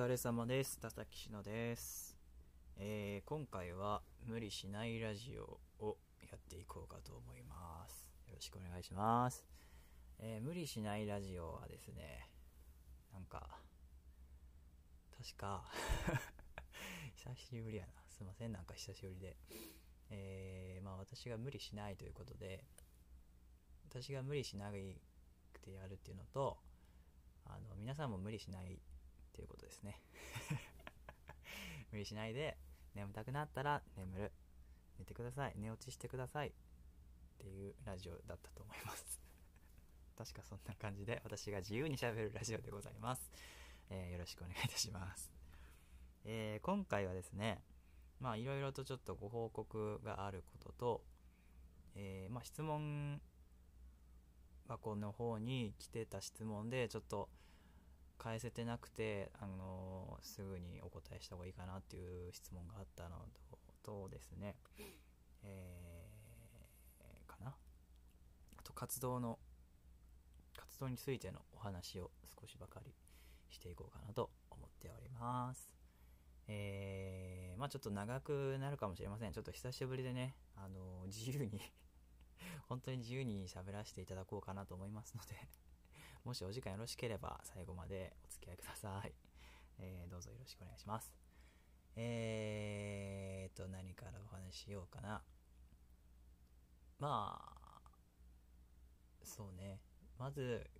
[0.00, 0.78] 疲れ様です。
[0.78, 2.16] 田崎しのです。
[2.78, 8.08] えー今回は無理しないラジオをやっていこうかと思います。
[8.26, 9.44] よろしくお願いします。
[10.18, 12.30] えー無理しないラジオはですね、
[13.12, 13.46] なんか、
[15.22, 15.70] 確か、
[17.14, 17.92] 久しぶりやな。
[18.08, 19.36] すいません、なんか久しぶりで。
[20.08, 22.64] えーまあ私が無理しないということで、
[23.90, 26.56] 私が無理しなくてやるっていうのと、
[27.44, 28.80] あの皆さんも無理しない
[29.30, 30.00] っていうことですね。
[31.92, 32.58] 無理しないで
[32.94, 34.32] 眠たくなったら眠る。
[34.98, 35.54] 寝てください。
[35.56, 36.48] 寝落ちしてください。
[36.48, 36.52] っ
[37.38, 39.20] ていうラジオだったと思います。
[40.16, 43.32] 確かそんな感じで私が自由にしゃべるラジオでございます、
[43.88, 45.32] えーよろしくお願いいたします、
[46.24, 47.62] えー今回はですね
[48.18, 51.04] まあいろいろとちょっとご報告があることと、
[51.94, 53.22] えーまあ質問
[54.68, 57.30] 箱の方に来てた質問でちょっと
[58.22, 63.16] 返せてなくて、あのすぐにお答えした方がいいかなっていう質問があったの
[63.82, 64.56] とですね、
[65.42, 67.54] えーかな。
[68.58, 69.38] あと活動の
[70.54, 72.92] 活動についてのお話を少しばかり
[73.48, 75.70] していこうかなと思っております。
[76.46, 79.32] えーまあちょっと長くなるかもしれません。
[79.32, 81.60] ちょっと久しぶりでね、あの自由に
[82.68, 85.69] 本当に自由に喋らせていただこうかなと思いますので。
[86.24, 89.12] もしお時間よろしければ最後までお付き合いください。
[89.78, 91.14] えーどうぞよろしくお願いします。
[91.96, 95.22] えーと、何からお話ししようかな。
[96.98, 97.80] まあ、
[99.24, 99.80] そうね。
[100.18, 100.70] まず、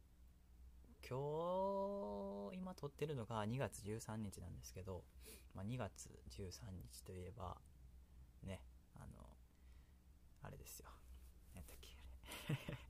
[1.09, 5.05] 今日、今撮ってるのが2月13日なんですけど、
[5.55, 7.61] まあ、2月13日といえば、
[8.43, 8.63] ね、
[8.95, 9.37] あの、
[10.43, 10.91] あれですよ。
[11.55, 11.89] 何だっけ、
[12.69, 12.90] あれ。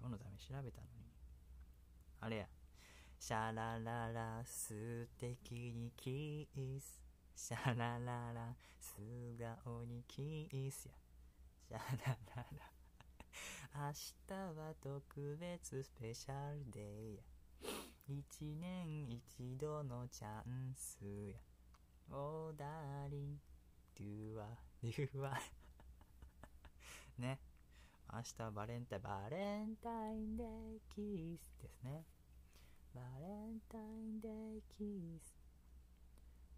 [0.00, 1.12] 今日のために調べたのに。
[2.20, 2.46] あれや。
[3.18, 6.48] シャラララ素敵にキ
[6.80, 7.02] ス。
[7.36, 9.02] シャラララ素
[9.38, 10.92] 顔にキスや。
[11.68, 12.72] シャラララ。
[13.72, 17.22] 明日は特別スペシャルデーや。
[18.08, 21.36] 一年一度のチャンスや。
[22.16, 23.38] おだり、
[23.94, 24.46] ドゥワ、
[24.82, 25.38] ドゥワ。
[27.18, 27.49] ね。
[28.12, 30.46] 明日バレンタイン、バレンタインデー
[30.92, 32.04] キースですね。
[32.92, 35.32] バレンタインデーキース。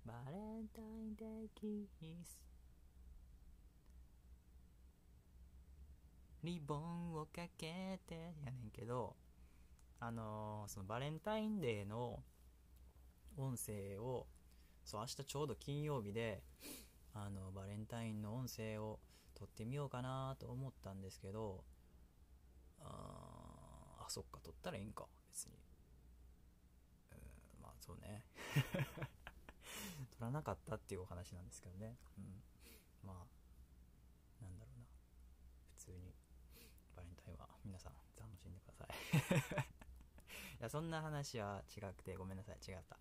[0.07, 2.41] バレンタインデーキース。
[6.43, 9.15] リボンをかけてやねんけど、
[10.01, 12.23] あのーそのバレンタインデーの
[13.37, 14.27] 音声を、
[14.87, 16.43] そう、明日ちょうど金曜日で、
[17.13, 19.01] あの、バレンタインの音声を
[19.43, 21.65] 撮ってみようかなと思ったんですけど
[22.79, 25.59] ああそっか撮ったらいいんか別に。
[27.11, 27.19] うん
[27.61, 28.25] まあそうね。
[30.17, 31.97] 撮らなかったっていうお話なんですけどね。
[32.19, 32.41] うん。
[33.03, 34.87] まあなんだろうな。
[35.71, 36.15] 普通に
[36.95, 38.89] バレンタインは皆さん楽しんでください。
[40.61, 42.97] いやそんな話は違くてごめんなさい違った。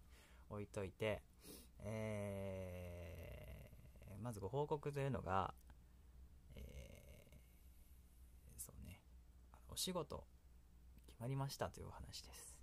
[0.50, 1.22] 置いといて
[1.82, 5.54] えーまずご報告というのが
[6.56, 9.00] えーそうね
[9.52, 10.24] あのお仕事
[11.08, 12.58] 決まりましたというお話です。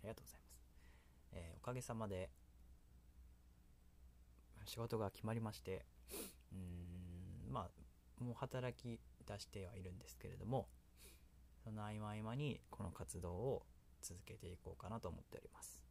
[0.00, 0.60] ありがとうございます、
[1.32, 2.28] えーおかげさまで
[4.66, 5.86] 仕事が決まりまして
[6.52, 7.68] うーんま
[8.20, 10.68] あもう働き出してはいるんですけれども
[11.62, 13.62] その合間合間にこの活動を
[14.02, 15.86] 続けていこうかなと思っております。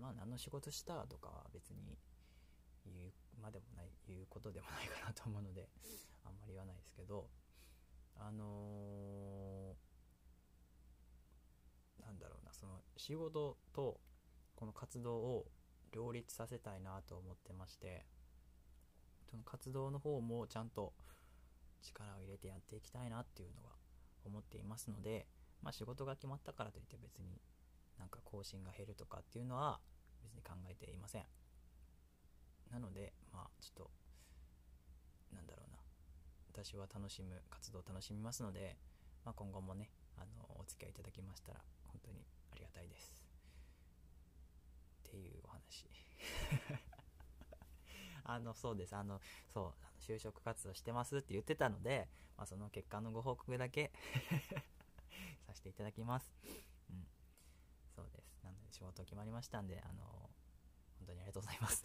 [0.00, 1.98] まあ何の仕事したとかは別に
[2.86, 5.68] 言うまでもない言うことでもないかなと思うので
[6.24, 7.28] あんまり言わないですけど
[8.18, 14.00] あのーなんだろうなその仕事と
[14.54, 15.46] この活動を
[15.92, 18.06] 両立させたいなと思ってまして
[19.30, 20.92] その活動の方もちゃんと
[21.82, 23.70] 力を入れてやっていきたいなっていうのが
[24.24, 25.26] 思っていますので、
[25.62, 27.40] まあ、仕事が決まったからといって別に
[27.98, 29.78] なんか更新が減るとかっていうのは
[30.22, 31.24] 別に考えていません。
[32.70, 33.90] なのでまあちょっと
[35.32, 35.65] なんだろう
[36.56, 38.78] 私は楽しむ活動を楽しみますので、
[39.26, 40.26] まあ、今後もねあの
[40.58, 43.12] お付き合いいただきましたら本当にありがたいです。
[45.06, 45.86] っていうお話。
[48.24, 48.96] あのそうです。
[48.96, 49.20] あの
[49.52, 52.08] そうあの就職活動してますって言ってたので、
[52.38, 53.92] まあ、その結果のご報告だけ
[55.46, 56.32] させていただきます。
[56.88, 57.06] うん。
[57.94, 58.40] そうです。
[58.42, 60.30] なので仕事決まりましたんであの
[61.00, 61.84] 本当にありがとうございます。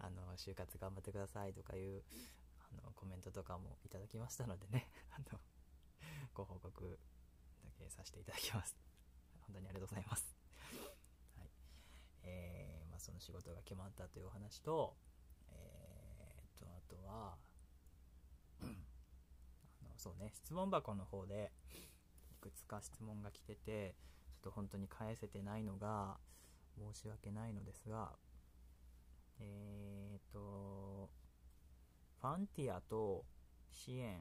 [0.00, 2.02] あの就活頑張ってくださいとかいう
[2.72, 5.38] あのコメントとかもいただきましたのでね あの
[6.34, 6.98] ご報告
[7.62, 8.76] だけさせていただきます
[9.50, 10.36] 本当にありがとうございます。
[11.36, 11.48] はい。
[12.22, 14.94] えー、まあ、その仕事が決まったというお話と、
[15.50, 17.34] えー、と、あとは、
[18.62, 21.50] あの、そうね、質問箱の方で、
[22.30, 23.96] いくつか質問が来てて、
[24.30, 26.18] ちょっと本当に返せてないのが、
[26.78, 28.12] 申し訳ないのですが、
[29.40, 31.10] えーと、
[32.20, 33.24] ファンティアと
[33.70, 34.20] 支援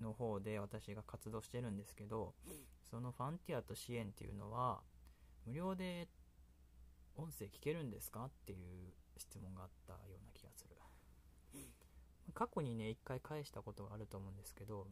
[0.00, 2.34] の方で私が活動してるんですけど、
[2.90, 4.80] そのファンティアと支援っていうのは、
[5.46, 6.08] 無料で
[7.16, 8.58] 音声聞けるんですかっていう
[9.16, 10.78] 質問があったような気がする。
[12.34, 14.86] 過去にね、一回返したことがあると思うんですけど、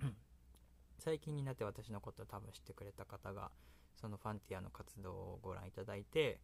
[0.98, 3.50] 最近になって私のことを多分知ってくれた方が、
[3.94, 6.40] そのファンティアの活動をご覧いただいて、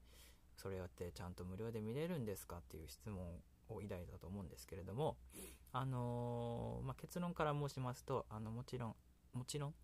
[0.56, 3.22] それってちゃんと無料で見れるんですかっていう質問
[3.68, 5.16] を抱いたと思うんですけれども、
[5.72, 8.94] あのー、まあ、結論から申しますと、あの、もちろん、
[9.34, 9.74] もちろん、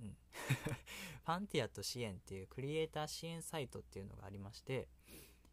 [0.00, 0.16] うん。
[1.24, 4.88] ファンティアと支援っていうクリエイター支援サイトっていうのがありまして、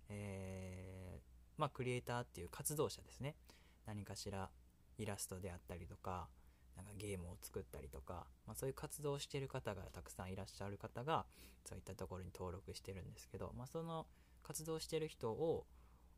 [0.10, 3.36] えー、まあ、クリエイターっていう活動者ですね。
[3.86, 4.50] 何かしら
[4.98, 6.30] イラストであったりとか、
[6.76, 11.26] なんかゲームを作ったりとか、まあ、そういう活動をしてる方がたくさんいらっしゃる方が、
[11.66, 14.08] そういったところに登録してるんですけど、まあ、その
[14.44, 15.66] 活動してる人を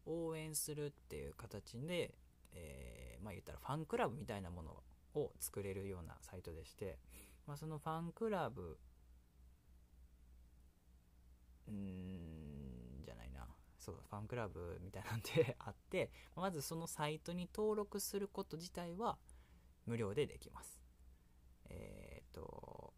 [0.06, 2.14] 応援するっていう形で、
[2.54, 4.84] えー、まあ言ったらファンクラブみたいなもの
[5.16, 6.98] を作れるようなサイトでして、
[7.48, 8.78] まあ、そのファンクラブ、
[11.72, 13.48] んじゃないな。
[13.80, 19.18] そう、ファンクラブみたいなんで あって、まずそのサイトに登録すること自体は
[19.86, 20.82] 無料でできます。
[21.66, 22.94] えっ、と、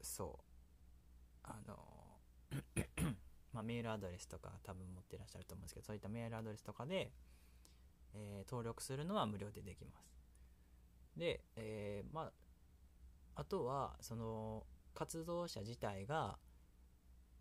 [0.00, 0.44] そう。
[1.44, 1.87] あの、
[3.58, 7.10] まあ、メールアドレスとか多分持ってらっしゃると思うんですけど、そういったメールアドレスとかで、
[8.14, 11.18] えー、登録するのは無料でできます。
[11.18, 12.30] で、えー、ま
[13.34, 14.62] あ、あとは、その、
[14.94, 16.38] 活動者自体が、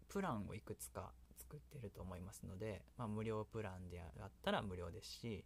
[0.10, 5.46] プランをいくつか作ってると思いますので、まあ、無料プランであったら無料ですし、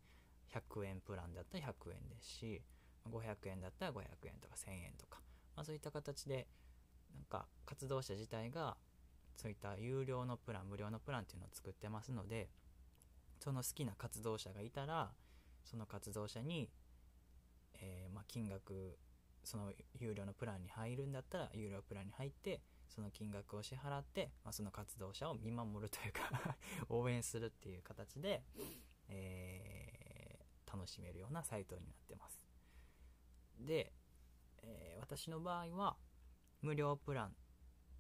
[0.54, 2.62] 100円プランだったら100円ですし、
[3.10, 5.20] 500円だったら500円とか1000円とか、
[5.54, 6.48] まあ、そういった形で、
[7.14, 8.78] なんか活動者自体が
[9.42, 12.50] そういった有料のプラン、無料のプランっていうのを作ってますので、
[13.40, 15.12] その好きな活動者がいたら、
[15.66, 16.70] その活動者に、
[17.74, 19.00] えー、まあ、金額、
[19.44, 26.58] その有料のプランに入るんだったら、有料プランに入って、その金額を支払って、まあ、その活動者を見守るというか
[26.90, 28.44] 応援するっていう形で、
[29.08, 32.46] えー、楽しめるようなサイトになってます。
[33.58, 33.92] で、
[34.62, 35.98] えー、私の場合は、
[36.62, 37.36] 無料プラン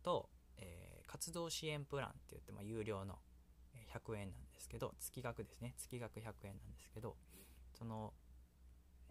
[0.03, 0.29] と、
[1.11, 3.19] 活動支援プランって言って、まあ、有料の
[3.93, 5.73] 100円なんですけど、月額ですね。
[5.77, 7.17] 月額100円なんですけど、
[7.77, 8.13] その、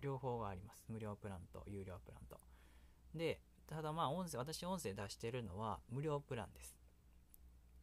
[0.01, 0.87] 両方があります。
[0.89, 2.41] 無料プランと有料プランと。
[3.15, 6.75] で、ただまあ音声、私音声出してるのは無料プランです。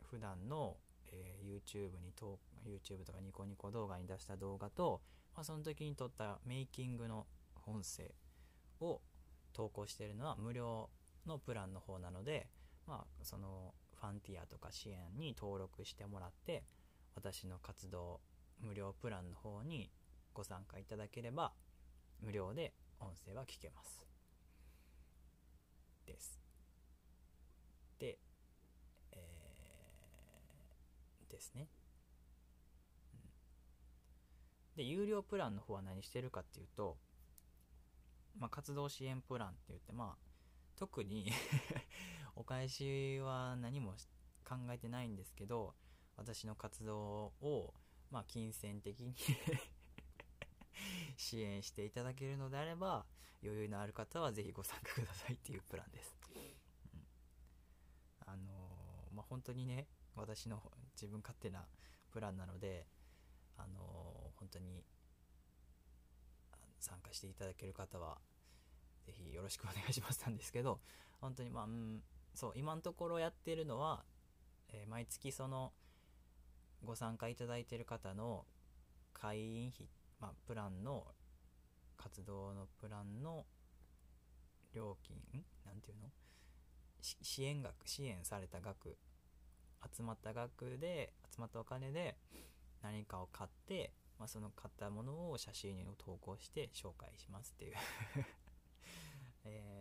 [0.09, 0.77] 普段の、
[1.11, 5.01] えー、YouTube にと、YouTube とかニコニコ動画に出した動画と、
[5.35, 7.27] まあ、その時に撮ったメイキングの
[7.67, 8.11] 音声
[8.79, 8.99] を
[9.53, 10.89] 投稿してるのは無料
[11.27, 12.49] のプランの方なので、
[12.87, 16.63] まあ、そのファンティアとか支援に登録してもらって、
[17.15, 18.21] 私の活動
[18.61, 19.91] 無料プランの方に
[20.33, 21.53] ご参加いただければ、
[22.21, 24.07] 無料で音声は聞けます。
[26.05, 26.39] です。
[27.99, 28.17] で、
[29.11, 31.67] えー、ですね。
[33.13, 33.19] うん
[34.75, 36.97] で、有料プランの方は何してるかっていうと、
[38.37, 40.27] まあ、活動支援プランって言って、まあ、
[40.75, 41.31] 特に
[42.39, 43.93] お返しは何も
[44.47, 45.73] 考えてないんですけど、
[46.15, 47.73] 私の活動を、
[48.11, 49.15] まあ、金銭的に
[51.17, 53.05] 支援していただけるのであれば、
[53.43, 56.15] 余裕のある方はぜひご参加くださいっていうプランです。
[56.35, 57.07] うん、
[58.27, 61.67] あのー、まあ、本当にね、私の自分勝手な
[62.11, 62.87] プランなので、
[63.57, 64.83] あのー、本当に
[66.79, 68.21] 参加していただける方は、
[69.05, 70.79] ぜひよろしくお願いしますなんですけど、
[71.19, 72.03] 本当にまあ、うん、
[72.37, 74.05] そう、今のところやってるのは、
[74.69, 75.73] えー、毎月その、
[76.83, 78.45] ご参加いただいてる方の
[79.11, 79.89] 会員費、
[80.19, 81.07] まあ、プランの、
[81.97, 83.47] 活動のプランの
[84.71, 85.17] 料金、
[85.65, 86.11] なんていうの？
[87.01, 88.99] 支援額、支援された額、
[89.91, 92.19] 集まった額で、集まったお金で
[92.83, 97.75] 何かを買って、まあ、その買ったものを写真を投稿して紹介しますっていう。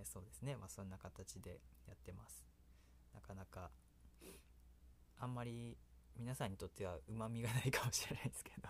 [0.07, 0.57] そうですね。
[0.57, 2.47] まあ、そんな形でやってます。
[3.15, 3.71] なかなか、
[5.19, 5.77] あんまり
[6.17, 8.69] 皆さんにとっては旨味がないかもしれないですけど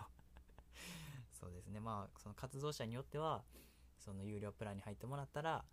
[1.39, 1.79] そうですね。
[1.79, 3.43] まあ、その活動者によっては、
[3.99, 5.63] その有料プランに入ってもらったら、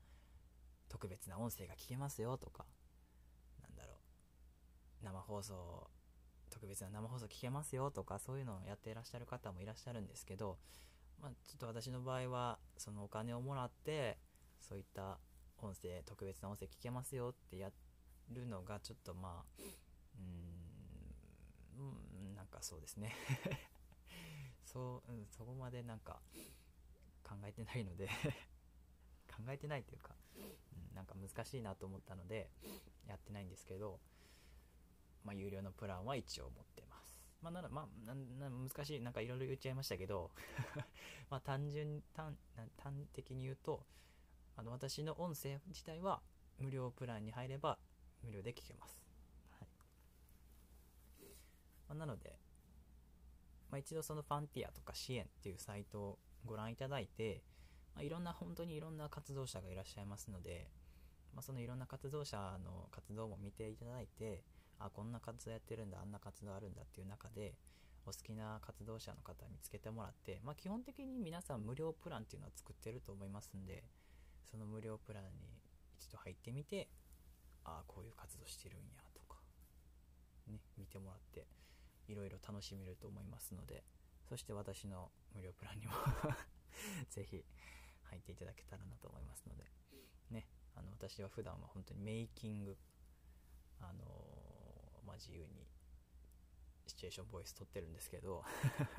[0.88, 2.66] 特別な音声が聞けますよとか、
[3.62, 3.94] なんだろ
[5.00, 5.90] う、生放送、
[6.50, 10.58] 特別な生放送聞けますよとか、そういうのをやっていらっしゃる方もいらっしゃるんですけど、
[11.20, 14.18] まあ、ちょっと私の場合は、そのお金をもらって、
[14.60, 15.18] そういった
[15.58, 17.70] 音声、特別な音声聞けますよってや
[18.30, 20.54] るのが、ちょっとまあ、うーん、
[22.34, 23.14] なんかそうですね
[24.64, 26.20] そう、うん、そこまでなんか
[27.22, 28.08] 考えてないので
[29.28, 32.50] 考えてないというか、うん、なんか難しいなと思ったので
[33.06, 34.00] やってないんですけど、
[35.24, 37.20] まあ、有料のプランは一応持ってます。
[37.40, 40.30] まあ、なら、まあ、な難しい、なんかいろいろ言っちゃいましたけど
[41.28, 42.38] まあ、単純、単、
[42.78, 43.84] 端的に言うと、
[44.56, 46.20] あの、私の音声自体は
[46.58, 47.78] 無料プランに入れば
[48.22, 49.02] 無料で聞けます。
[49.58, 49.68] はい。
[51.88, 52.38] まあ、なので、
[53.70, 57.42] まあ、一度そのファンティアとか支援っていうサイトをご覧いただいて、
[57.94, 60.68] まあ、いろんな本当にいろんな活動者がいらっしゃいますので、
[61.34, 64.42] まあ、そのいろんな活動者の活動も見ていただいて
[64.78, 67.54] あこんな活動やってるんだあんな活動あるんだっていう中で
[68.06, 73.82] お好きな活動者の方見つけてもらって、まあ、基本的に皆さん無料プランっていうのを作ってると思いますんで
[74.50, 75.30] その無料プランに
[75.98, 76.88] 一度入ってみて
[77.64, 79.40] ああこういう活動してるんやとか
[80.48, 81.46] ね見てもらって
[82.08, 83.82] いろいろ楽しめると思いますので
[84.28, 85.92] そして私の無料プランにも
[87.10, 87.44] ぜひ
[88.02, 89.64] 入っていただけたらなと思いますので、
[90.30, 92.76] ね、あの私は普段は本当にメイキング、
[93.80, 95.66] あのー、まあ、自由に
[96.86, 98.44] シチュエーションボイス撮ってるんですけど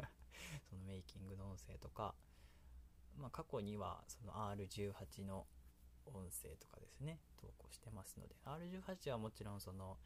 [0.69, 2.15] そのメイキングの音声とか、
[3.19, 5.45] まあ、過去にはその R18 の
[6.05, 9.97] 音声とかですね投稿してますので R18 はもちろんその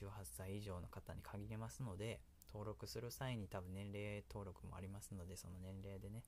[0.00, 2.20] 18歳以上の方に限りますので
[2.52, 6.22] 登録する際に多分年齢登録もありますのでその年齢でね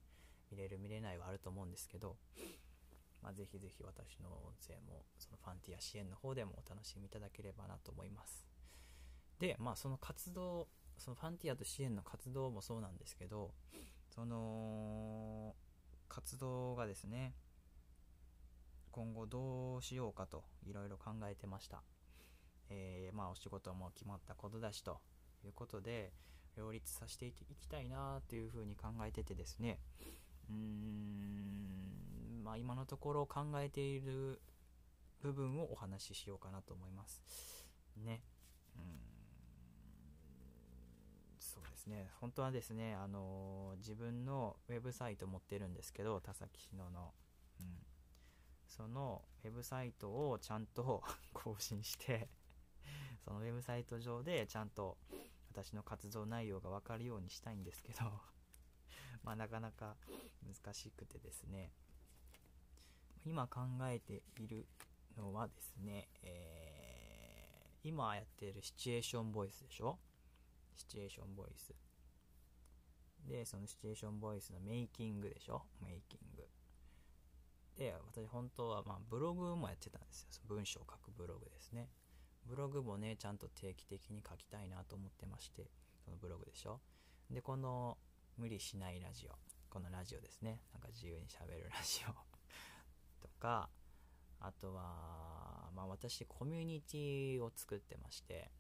[0.50, 2.16] 見れる見れないはあると思うんですけど、
[3.23, 8.47] まあ、ぜひぜひ私の音声もそのファンティア支援の方でもお楽しみいただければなと思います。
[9.38, 13.52] でまあその活動そのファンティアと支援の活動もそうなんですけど
[14.08, 15.54] その
[16.08, 17.34] 活動がですね
[18.90, 21.82] 今後どうしようかといろいろ考えてました、
[22.70, 24.98] えー、まあお仕事も決まったことだしと
[25.44, 26.12] いうことで
[26.56, 29.78] 両立させていきたいなというふうに考えててですね
[30.50, 34.40] うーん、まあ、今のところ考えている
[35.22, 37.22] 部分をお話ししようかなと思います。
[38.04, 38.22] ね。
[38.76, 39.07] うん
[41.88, 42.11] ね。
[42.21, 47.12] 本当はですね、あのー、自分のウェブサイト持ってるんですけど、田崎しのの。
[47.61, 47.88] うん。
[48.68, 51.02] そのウェブサイトをちゃんと
[51.33, 52.28] 更新して
[53.25, 54.99] そのウェブサイト上でちゃんと
[55.50, 58.00] 私の活動内容が分かるようにしたいんですけど
[59.25, 59.97] まあなかなか
[60.47, 61.73] 難しくてですね
[63.25, 64.68] 今考えている
[65.16, 69.99] のはですね、えー、今やってるシチュエーションボイスでしょ？
[70.78, 71.75] シチュエーションボイス。
[73.26, 75.62] でそのシチュエーションボイスのメイキングでしょ？
[75.82, 76.49] メイキング。
[77.76, 80.28] で私本当はまあブログもやってたんですよ。
[80.49, 81.90] 文章を書くブログですね。
[82.47, 85.68] ブログもねちゃんと定期的に書きたいなと思ってまして
[86.04, 86.80] そのブログでしょ？
[87.30, 87.99] でこの
[88.37, 89.37] 無理しないラジオ。
[89.68, 90.62] このラジオですね。
[90.73, 92.12] なんか自由にしゃべるラジオ。
[93.20, 93.68] とか
[94.40, 98.50] あとは、まあ、私コミュニティを作ってまして、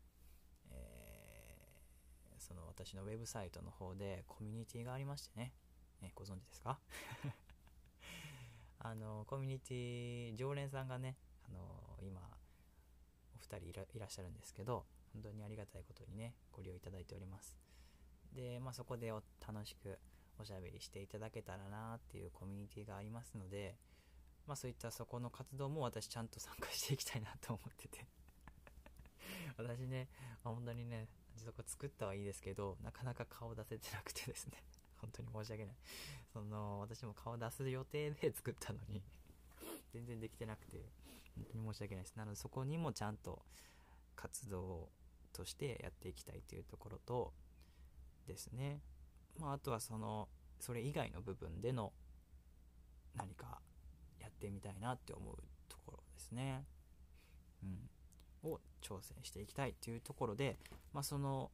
[2.48, 5.52] その私のウェブサイトの方でコミュニティがありましてね。
[6.00, 6.78] ねご存知ですか？
[8.80, 11.16] あのコミュニティ常連さんがね
[11.48, 12.20] あの今
[13.34, 17.56] お二人いらっしゃるんですけど本当にありがたいことにねご利用いただいております。
[18.32, 19.98] で、まあ、そこで楽しく
[20.38, 23.76] おしゃべりしていただけたらなっていうコミュニティがありますので、
[24.46, 28.06] まあ、そういったそこの活動も私ちゃんと参加していきたいなと思ってて。
[29.56, 30.08] 私ね、
[30.44, 31.08] 本当にね
[31.44, 34.62] そこ作ったはいいですけどなかなか顔出せてなくてですね
[34.98, 35.76] 本当に申し訳ない
[36.32, 39.02] その私も顔出す予定で作ったのに
[39.92, 40.84] 全然できてなくて
[41.36, 43.44] 本当に申し訳ないですなのでそこにもちゃんと
[44.16, 44.90] 活動
[45.32, 47.32] としてやっていきたいというところと
[48.26, 48.80] ですね。
[49.38, 50.28] まあ、あとはその、
[50.58, 51.92] それ以外の部分での
[53.14, 53.60] 何か
[54.20, 55.36] やってみたいなって思う
[55.68, 56.64] ところですね。
[57.62, 57.90] うん。
[58.44, 60.58] を挑戦していきたいっていうところで、
[60.92, 61.50] まあ、その、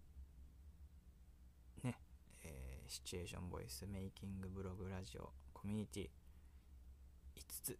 [1.83, 1.99] ね、
[2.43, 6.05] えー、シチュエーションボイス、メイキング、ブログ、ラジオ、コミュニティ、
[7.37, 7.79] 5つ、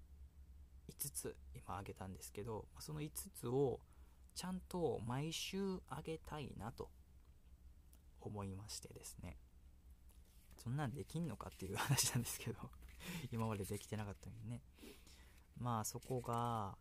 [0.89, 3.81] 5つ今挙げたんですけど、その5つを
[4.35, 6.91] ちゃんと毎週あげたいなと
[8.21, 9.37] 思いましてですね。
[10.57, 12.59] そんなんできんのかっていう話なんですけど
[13.31, 14.63] 今までできてなかったのにね。
[15.59, 16.77] まあそこが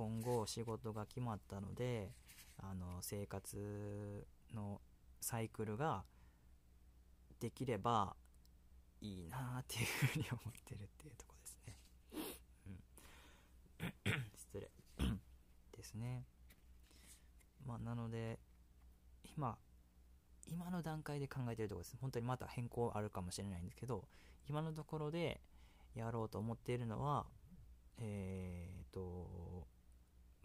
[0.00, 2.14] 今後仕事が決まったので
[2.56, 4.80] あの生活の
[5.20, 6.04] サイクルが
[7.38, 8.16] できれば
[9.02, 11.76] いいなっていうふうに思ってるっていうとこですね。
[12.66, 14.70] うん、失礼
[15.76, 16.24] ですね。
[17.66, 18.38] まあ、なので、
[19.36, 19.58] 今、
[20.46, 21.96] 今の段階で考えてるところです。
[22.00, 24.06] 本当にまた変更あるかもしれないんですけど、
[24.48, 25.42] 今のところで
[25.94, 27.26] やろうと思っているのは、
[27.98, 29.68] えーと、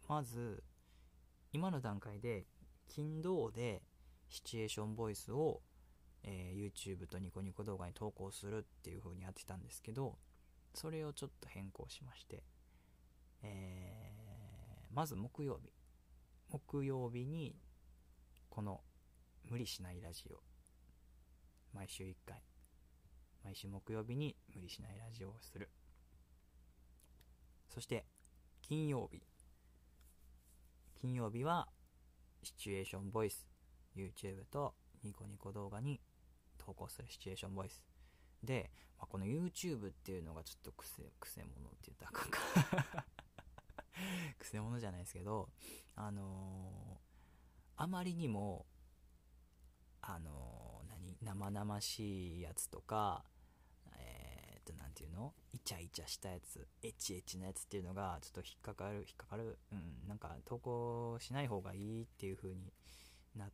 [0.08, 0.64] まず、
[1.52, 2.46] 今の段階で、
[2.88, 3.82] 金土で
[4.30, 5.62] シチュエーションボイスを
[6.28, 10.18] えー、YouTube とニコニコ動画に投稿するっていう風にやってたんですけど、
[10.74, 12.44] それをちょっと変更しまして、
[13.44, 15.72] えー、まず木曜日。
[16.50, 17.56] 木曜日に、
[18.50, 18.82] この
[19.50, 20.42] 無理しないラジオ。
[21.74, 22.42] 毎週1回。
[23.44, 25.70] 毎週木曜日に無理しないラジオをする。
[27.70, 28.08] そして、
[28.62, 29.22] 金曜日。
[30.96, 31.68] 金曜日は、
[32.44, 33.48] シチュエーションボイス、
[33.96, 34.74] YouTube と
[35.04, 36.02] ニコニコ動画に
[36.58, 37.84] 投稿するシチュエーションボイス。
[38.44, 43.06] で、まあ、この YouTube っていうのがちょっと癖、癖者って言ったらかんか
[44.40, 45.50] 癖者じゃないですけど、
[45.96, 48.66] あのー、あまりにも、
[50.02, 53.26] あのー、何、生々しいやつとか、
[54.66, 55.34] と、なんていうの？
[55.54, 62.74] イチャイチャしたやつ、エチエチなやつっていうのが、ちょっと引っかかる、引っかかる、うん、なんか投稿しない方がいいっていう風に
[63.36, 63.50] な、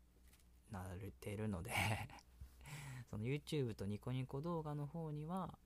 [0.72, 1.72] なれてるので。
[3.10, 5.58] その YouTube とニコニコ動画の方には、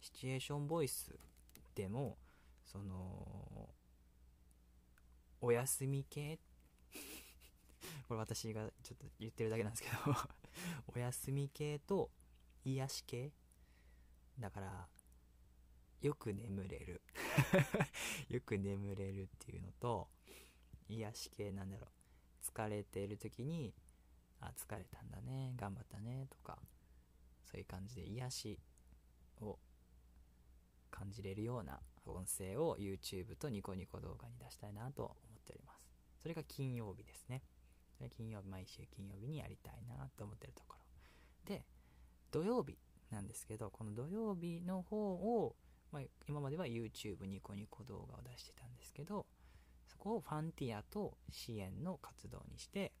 [0.00, 1.14] シチュエーションボイス
[1.74, 2.16] でも、
[2.64, 3.68] その、
[5.40, 6.38] お休み系？
[8.08, 9.96] これ私がちょっと言ってるだけなんですけど。
[10.94, 12.10] お休み系と
[12.64, 13.32] 癒し系
[14.38, 14.88] だから、
[16.02, 17.02] よく眠れる
[18.28, 20.08] よく眠れるっていうのと、
[20.88, 21.90] 癒し系なんだろう。
[22.44, 23.74] 疲れている時に、
[24.40, 26.60] あ、疲れたんだね、頑張ったね、とか、
[27.44, 28.60] そういう感じで癒し
[29.40, 29.58] を
[30.90, 35.86] 感じれるような音声を YouTube とニコニコ動画に出したいなと思っております。
[36.22, 37.42] それが金曜日ですね。
[37.96, 40.76] それ金曜日、毎週金曜日にやりたいなと思ってるとこ
[41.46, 41.54] ろ。
[41.54, 41.64] で、
[42.30, 42.78] 土曜日
[43.10, 45.56] なんですけど、この土曜日の方を、
[45.92, 49.26] まあ、今までは YouTube ニコニコ動画を出してたんですけど、
[49.86, 52.92] そこをファンティアと支援の活動にして、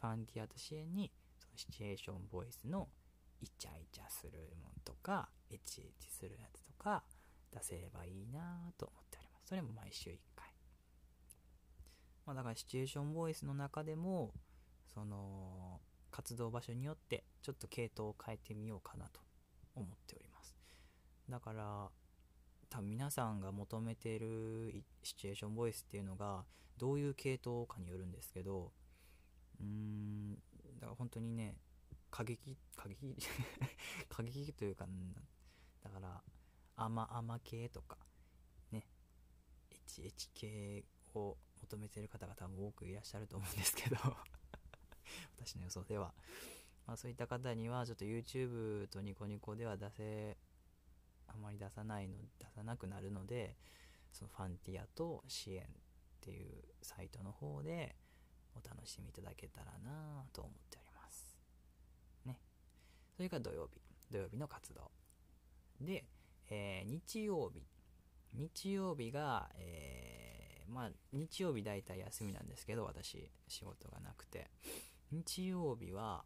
[0.00, 2.88] ファンティアと支援にそのシチュエーションボイスの
[3.40, 7.04] イチャイチャするもんとか、エチエチするやつとか
[7.52, 9.48] 出せればいいなと思っております。
[9.48, 10.48] それも毎週1回。
[12.26, 14.32] まあだからシチュエーションボイスの中でも、
[14.94, 15.80] その、
[16.14, 19.20] 活動場所によってちょっと系統を変えてみようかなと
[19.74, 20.54] 思っております。
[21.28, 21.90] だから、
[22.70, 26.44] 多分皆さんが求めてるシチュエーションボイスっていうのが
[26.76, 28.72] どういう系統かによるんですけど、
[29.60, 30.34] うーん、
[30.80, 31.56] だから本当にね、
[32.10, 33.16] 過激、過激
[34.08, 34.86] 過激というか、
[35.82, 36.22] だから、
[36.76, 37.98] 甘々系とか、
[38.72, 38.86] ね、
[39.70, 40.84] エチエチ系
[41.14, 43.96] を求めてる方が多分多くいらっしゃると思うんですけど
[45.38, 46.14] 私の予想では。
[46.86, 50.36] まあそういった方にはちょっと YouTube とニコニコでは出せ、
[51.28, 53.56] あまり出さないの、出さなくなるので、
[54.12, 55.66] そのファンティアと支援っ
[56.20, 57.96] ていうサイトの方で
[58.54, 61.36] お楽しみいただけたらなと思っております
[62.24, 62.38] ね。
[63.16, 63.80] それが土曜日。
[64.10, 64.90] 土曜日の活動。
[65.80, 66.04] で、
[66.50, 67.66] えー、日曜日。
[68.34, 74.50] 日曜日が、えー、まあ、日曜日大体休みなんですけど、私、仕事がなくて。
[75.10, 76.24] 日曜日は、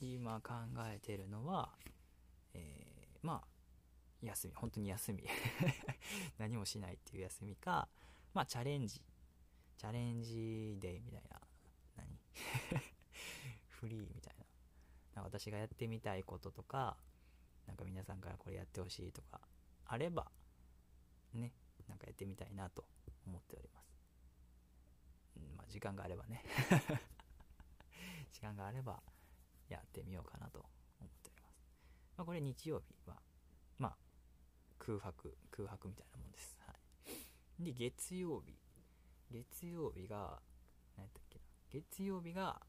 [0.00, 0.54] 今考
[0.86, 1.70] えてるのは、
[2.54, 3.46] えー、まあ、
[4.22, 5.24] 休み、本当に休み。
[6.38, 7.88] 何もしないっていう休みか、
[8.34, 9.02] まあ、チャレンジ。
[9.76, 11.40] チャレンジデーみたいな。
[11.96, 12.18] 何？
[13.68, 14.46] フリーみたいな。
[15.14, 16.96] な私がやってみたいこととか、
[17.66, 19.40] なんか皆さんからこれやってほしいとか、
[19.86, 20.30] あれば、
[21.32, 21.52] ね、
[21.88, 22.84] なんかやってみたいなと
[23.26, 23.86] 思っております。
[25.36, 26.42] うん、まあ、時間があればね
[28.32, 29.02] 時間があれば、
[29.68, 30.58] やってみようかなと
[31.00, 31.64] 思っております。
[32.16, 33.16] まあ、これ日曜日は、
[33.78, 33.96] まあ、
[34.78, 36.58] 空白、空白みたいなもんです。
[36.66, 36.72] は
[37.58, 37.64] い。
[37.64, 38.58] で、月曜日。
[39.30, 40.40] 月曜日が、
[40.96, 41.44] 何やったっけな。
[41.70, 42.60] 月曜日が、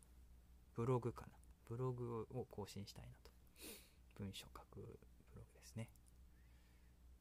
[0.73, 1.33] ブログかな。
[1.67, 3.31] ブログを更新したいなと。
[4.15, 4.99] 文章書く
[5.33, 5.89] ブログですね。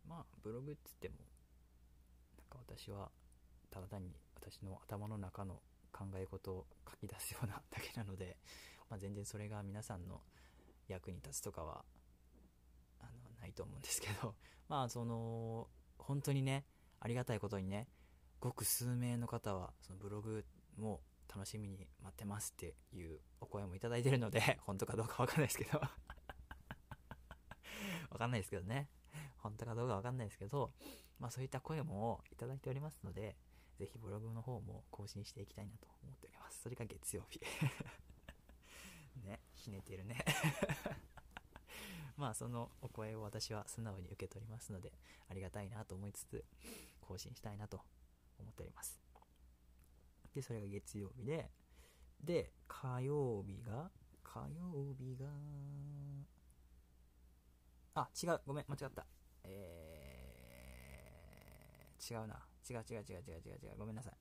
[0.08, 1.16] まあ、ブログっつっても、
[2.38, 3.10] なんか私は、
[3.70, 5.60] ただ単に私の頭の中の
[5.92, 8.38] 考え事を書き出すようなだけなので、
[8.88, 10.22] まあ、全然それが皆さんの
[10.88, 11.84] 役に立つとかは、
[13.00, 14.34] あの、ないと思うんですけど、
[14.68, 15.68] まあ、その、
[15.98, 16.64] 本当にね、
[17.00, 17.88] ありがたいことにね、
[18.40, 20.44] ごく数名の方はそのブログ
[20.76, 25.80] も楽しみに待ってますっていうお声もいただいてるので 本当かどうかわかんないですけど。
[28.10, 28.88] わかんないですけどね。
[29.38, 30.72] 本当かどうかわかんないですけど
[31.18, 33.36] まあそういった声もいただいておりますので
[33.78, 36.62] ぜひブログの方も更新していきたいなと思っております。
[36.62, 37.40] それが月曜日。
[39.24, 40.24] ねひねてるね。
[42.16, 44.92] まあそのお声を私は素直に受け取りますので
[45.28, 46.44] ありがたいなと思いつつ
[47.00, 47.82] 更新したいなと
[48.38, 49.00] 思っております。
[50.34, 51.50] でそれが月曜日で
[52.20, 53.90] で火曜日が
[54.22, 55.26] 火曜日が
[57.94, 59.06] あ違うごめん間違った。
[59.44, 62.46] えー、違うな。
[62.68, 63.76] 違う違う違う違う違う違う。
[63.78, 64.14] ごめんなさい。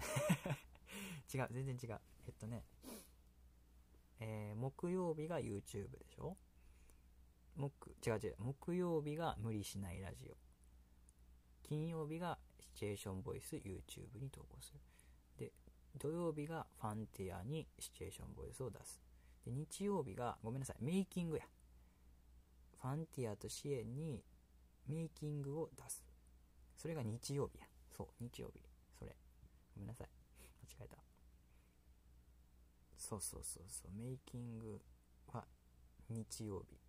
[1.34, 2.00] 違う全然違う。
[2.26, 2.66] えっとね
[4.20, 6.36] えー、木曜日が YouTube でしょ？
[7.56, 10.36] 木、違う違う、木曜日が無理しないラジオ。
[11.62, 14.80] 金曜日がシチュエーションボイス YouTube に投稿する。
[15.38, 15.52] で、
[15.98, 19.00] 土曜日がファンティアにシチュエーションボイスを出す。
[19.44, 21.44] で、日曜日が、ごめんなさい、メイキングや。
[22.80, 24.22] ファンティアと支援に
[24.86, 26.04] メイキングを出す。
[26.76, 27.66] それが日曜日や。
[27.96, 28.60] そう、日曜日。
[28.98, 29.16] それ。
[29.74, 30.08] ごめんなさい。
[30.78, 31.09] 間違えた。
[33.10, 34.80] そうそうそうそう、メイキング
[35.26, 35.44] は
[36.08, 36.80] 日曜日。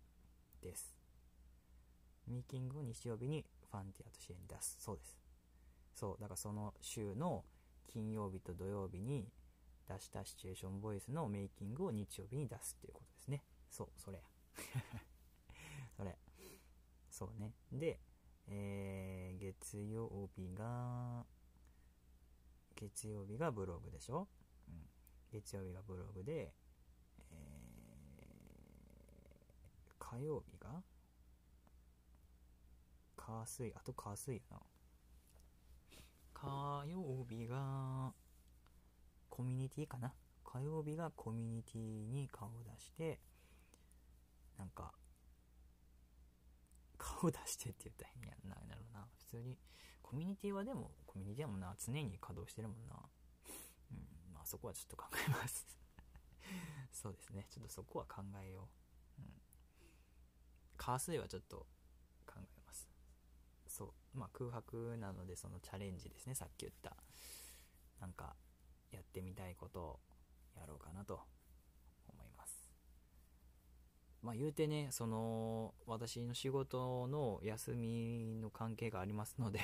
[0.62, 0.94] です。
[2.28, 4.76] ミーキングを日曜日にファンティアと支援に出す。
[4.80, 5.18] そうです。
[5.94, 7.44] そう、だからその週の
[7.92, 9.26] 金曜日と土曜日に
[9.88, 13.42] 出したシチュエーションボイスのメイキングを日曜日に出すっていうことですね。
[13.68, 14.24] そう、それや。
[15.96, 16.16] それ。
[17.10, 17.52] そうね。
[17.72, 17.98] で、
[18.46, 21.26] えー、月曜日が、
[22.76, 24.28] 月曜日がブログでしょ、
[25.32, 26.52] 月曜日がブログで、
[29.98, 30.82] 火曜日が
[33.16, 34.60] 火水、あと火水やな。
[36.34, 38.12] 火曜日が
[39.30, 40.12] コミュニティかな？
[40.44, 43.18] 火曜日がコミュニティに顔を出して、
[44.58, 44.92] なんか、
[46.98, 49.06] 顔出してって言ったら変やんな、なるな。
[49.16, 49.56] 普通に、
[50.02, 52.96] コミュニティはでも、コミュニティはもな、常に稼働してるもんな。
[54.42, 55.64] まあそこはちょっと考えます
[56.90, 57.46] そうですね。
[57.48, 58.68] ちょっとそこは考えよ
[59.18, 59.22] う。
[60.76, 61.66] 火水はちょっと
[62.26, 62.88] 考えます。
[63.68, 64.18] そう。
[64.18, 66.34] まあ空白なのでそのチャレンジですね。
[66.34, 66.96] さっき言った。
[68.00, 68.34] なんか
[68.90, 70.00] やってみたいことを
[70.56, 71.20] やろうかなと
[72.08, 72.68] 思います。
[74.22, 79.60] まあ言うてね、その私の仕事の休みの関係がありますので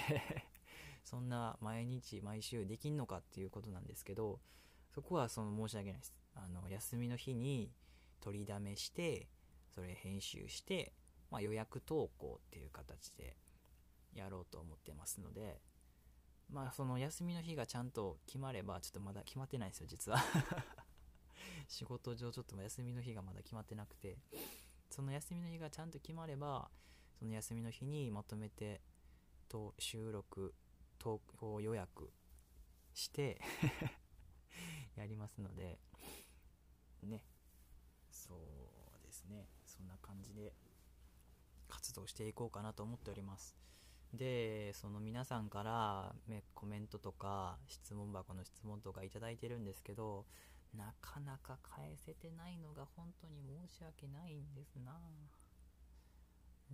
[1.04, 4.40] そんな毎日毎週できんのかっていうことなんですけど、
[4.98, 6.12] そこはその申し訳ないです。
[6.34, 7.70] あの休みの日に
[8.20, 9.28] 取りだめして、
[9.72, 10.92] それ編集して、
[11.30, 13.36] まあ、予約投稿っていう形で
[14.12, 15.60] やろうと思ってますので、
[16.50, 20.18] まあ、その休みの日がちゃんと決まれば、ちょっとまだ決まってないんですよ、実は
[21.68, 24.18] 仕事上ちょっと休みの日がまだ決まってなくて、
[24.90, 26.72] その休みの日がちゃんと決まれば、
[27.20, 28.80] その休みの日にまとめて、
[29.48, 30.56] と収録、
[30.98, 32.10] 投稿予約
[32.94, 33.40] して
[35.28, 35.78] ますので、
[37.04, 37.22] ね、
[38.10, 40.52] そうですね、そんな感じで
[41.68, 43.54] 活動していこうかなと思っております。
[44.14, 46.14] で、その皆さんから
[46.54, 50.24] コメントとか質問箱の質問とかいただいてるんですけど、
[50.74, 54.92] なかなか返せてないのが本当に申し訳ないんですな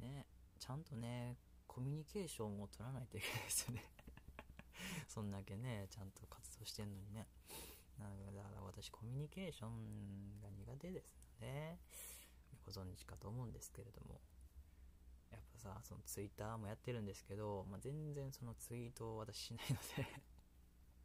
[0.01, 0.27] ね、
[0.59, 1.37] ちゃんとね、
[1.67, 3.85] コミュニケーションを取らないといけないですよね
[5.09, 7.29] そんだけね、ちゃんと活動してんのにね。
[7.99, 11.79] だから私コミュニケーションが苦手ですので、
[12.65, 14.21] ご存知かと思うんですけれども、
[15.31, 20.07] やっぱさ、そのツイッターもやってるんですけど、まあ、全然そのツイートを私しないので。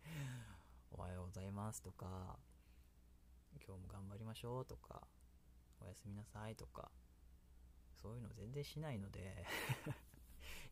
[0.91, 2.39] おはようございますとか、
[3.65, 5.07] 今日も頑張りましょうとか、
[5.79, 6.91] おやすみなさいとか、
[7.93, 9.45] そういうの全然しないので。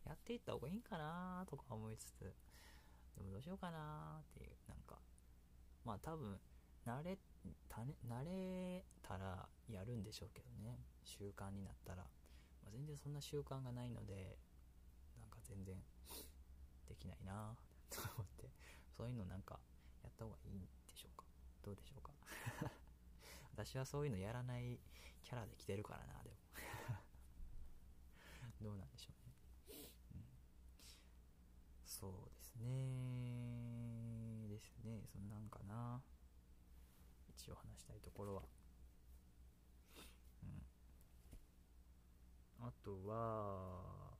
[0.08, 2.34] やっていった方がいいんかなとか思いつつ、
[3.14, 4.77] でもどうしようかなっていう、なん、
[5.88, 6.38] まあ多分、
[6.84, 7.16] 慣れ、
[7.72, 10.84] 慣れたらやるんでしょうけどね。
[11.02, 12.02] 習慣になったら。
[12.62, 14.36] まあ、全然そんな習慣がないので、
[15.18, 15.80] なんか全然
[16.86, 17.56] できないな
[17.88, 18.50] と思って、
[18.94, 19.58] そういうのなんか
[20.02, 21.24] やった方がいいんでしょうか？
[21.62, 22.12] どうでしょうか？
[23.56, 24.78] 私はそういうのやらない
[25.22, 26.36] キャラで来てるからな、でも
[28.60, 29.34] どうなんでしょうね。
[30.12, 30.24] うん、
[31.86, 34.48] そうですね。
[34.48, 35.06] ですね。
[35.06, 36.02] そんなんかな。
[37.28, 38.42] 一応話したいところは。
[40.42, 40.46] う
[42.64, 42.66] ん。
[42.66, 44.16] あとは、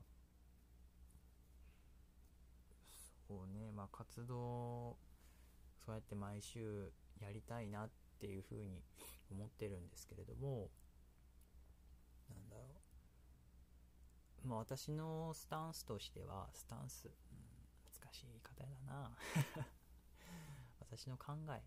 [3.26, 4.96] そうね、まあ活動
[5.84, 8.82] そうやって毎週やりたいなっていうふうに
[9.30, 10.68] 思ってるんですけれども
[12.28, 12.62] なんだろ
[14.44, 14.48] う。
[14.48, 17.12] まあ私のスタンスとしてはスタンス、うん、
[18.02, 19.16] 難しい言い方だな。
[20.80, 21.62] 私の考え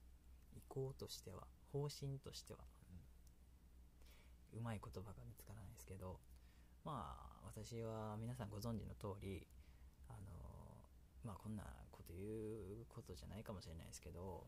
[0.55, 2.59] 意向としては方針としては、
[4.53, 6.19] うん、うまい言葉が見つからないですけど
[6.83, 9.47] まあ私は皆さんご存知の通り
[10.09, 10.19] あの
[11.23, 14.47] まあこんなこと言うことじゃないかもしれないですけど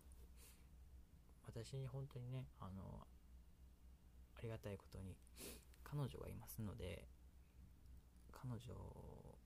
[1.48, 3.08] 私に本当にねあの
[4.38, 5.16] ありがたいことに
[5.84, 7.06] 彼女がいますので
[8.32, 9.38] 彼女を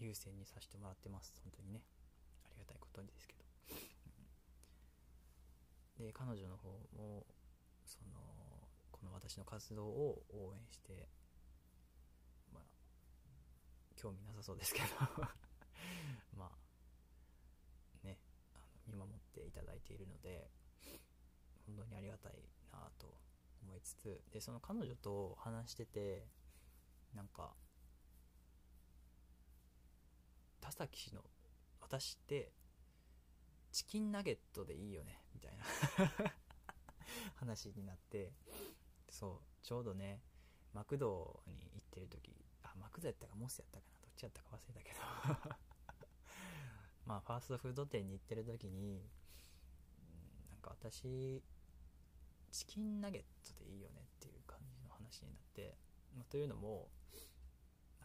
[0.00, 1.34] 優先にさせてもらってます。
[1.44, 1.82] 本当にね。
[2.44, 3.39] ありがたいことにですけど、
[6.00, 7.26] で彼女の方も
[7.84, 8.20] その
[8.90, 11.08] この私の活動を応援して
[12.52, 12.62] まあ
[13.96, 14.86] 興味なさそうですけど。
[16.36, 18.18] まあね
[18.54, 20.50] あの見守っていただいているので
[21.66, 23.18] 本当にありがたいなと
[23.62, 26.26] 思いつつでその彼女と話してて
[27.14, 27.54] なんか
[30.60, 31.22] 田崎氏の
[31.80, 32.52] 私って
[33.72, 35.20] チキンナゲットでいいよね？
[35.34, 35.64] みたいな。
[37.36, 38.32] 話になって。
[39.08, 39.64] そう。
[39.64, 40.22] ちょうどね
[40.72, 43.98] マクドに行ってる時あマクドやったかモスやったかな？
[44.02, 45.00] どっちやったか忘れたけど。
[47.06, 49.08] まあファーストフード店に行ってる時に
[50.50, 51.42] なんか私
[52.50, 55.76] チキンナゲットでいいよねっていう感じの話になって、
[56.16, 56.88] まあ、というのも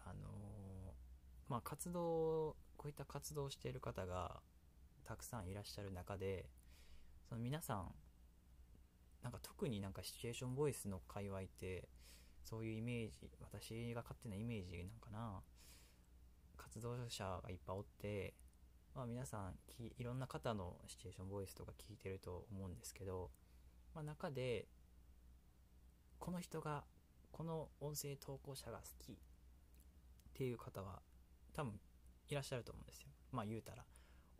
[0.06, 4.42] あのー、まあ活動こういった活動をしている方が
[5.06, 6.50] たくさんいらっしゃる中で
[7.28, 7.92] その皆さん
[9.24, 11.88] なんか特になんかシチュエーションボイスの界隈って
[12.44, 15.42] そういうイメージ私が勝手なイメージなんかな
[16.58, 18.34] 活動者がいっぱいおって、
[18.96, 19.56] まあ、皆さん
[19.98, 23.32] いろんな方のシチュエーションボイスとか聞いてると思うんですけど
[23.96, 24.68] まあ、中で
[26.20, 26.84] この人が
[27.32, 29.16] この音声投稿者が好きっ
[30.34, 31.00] ていう方は
[31.54, 31.80] 多分
[32.28, 33.08] いらっしゃると思うんですよ。
[33.32, 33.84] まあ言うたら。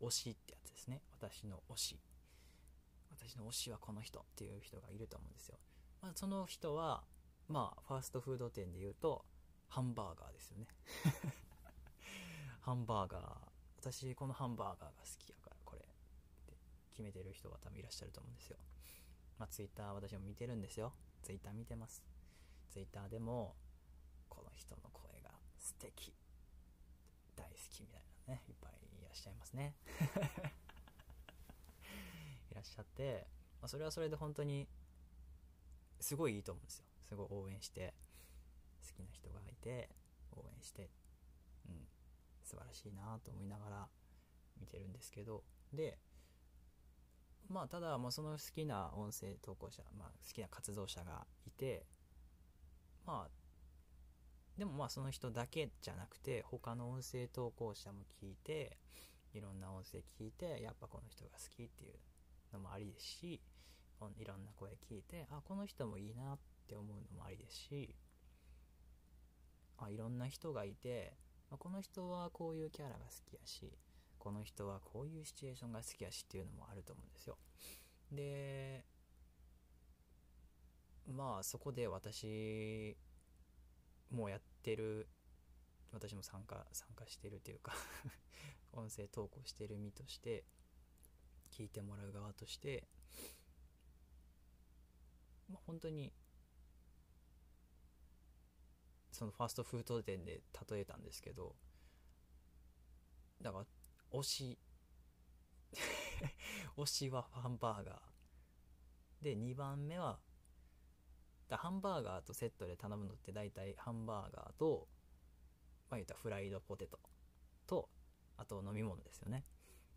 [0.02, 2.00] 推しってやつですね私の推し
[3.12, 5.58] 私の推しはこの人っていう人がいると思うんですよ、
[6.02, 7.04] まあ、その人は
[7.48, 9.26] まあファーストフード店で言うと
[9.68, 10.68] ハンバーガーですよね
[12.62, 13.38] ハンバーガー
[13.80, 15.84] 私このハンバーガーが好きやからこれっ
[16.46, 16.58] て
[16.92, 18.58] 決めてる人が多分いらっしゃると思うんですよ
[19.38, 20.94] まあ、ツイッター私も見てるんですよ。
[21.22, 22.02] ツイッター見てます。
[22.72, 23.56] ツイッターでも、
[24.30, 26.14] この人の声が素敵。
[27.36, 28.56] 大好きみたいなね、いっ
[29.16, 29.76] ぱいらっしゃいますね。
[32.52, 33.28] いらっしゃって、
[33.62, 34.68] まあ、それはそれで本当に、
[36.00, 36.86] すごいいいと思うんですよ。
[37.02, 37.94] すごい応援して、
[38.86, 39.90] 好きな人がいて、
[40.32, 40.90] 応援して、
[41.68, 41.88] うん、
[42.44, 43.90] 素晴らしいなと思いながら
[44.58, 46.00] 見てるんですけど、で、
[47.48, 51.86] まあただもうその好きな音声投稿者、まあ、好きな活動者がいて
[53.06, 53.30] まあ
[54.58, 58.78] でもまあその人だけじゃなくて他の音声投稿者も聞いて
[59.34, 61.94] いろんな音声聞いてやっぱこの人が好きっていう
[62.54, 63.42] のもありですし
[64.20, 66.38] いろんな声聞いてあこの人もいいなっ
[66.68, 67.96] て思うのもありですし
[69.78, 71.14] あいろんな人がいて
[71.58, 73.72] この人はこういうキャラが好きやし
[74.18, 77.38] この人はこういうシチュエーションが好きやしっていうのもあると思うんですよ。
[78.12, 78.86] で
[81.08, 82.98] まあそこで私
[84.12, 85.08] もうやってる
[85.92, 87.74] 私も参加参加してるというか
[88.74, 90.46] 音声投稿してる身として
[91.52, 92.88] 聞いてもらう側として、
[95.48, 96.14] まあ、本当に
[99.12, 101.56] そのファーストフード店で例えたんですけど
[103.42, 103.66] だから
[104.12, 104.60] 推し
[106.76, 108.16] 推しはハンバーガー。
[109.22, 110.20] で2番目は
[111.50, 114.88] だハンバーガーとセットで頼むのって大体ハンバーガーと
[115.90, 117.00] まあ言ったフライドポテト
[117.68, 117.90] と
[118.38, 119.44] あと飲み物ですよね、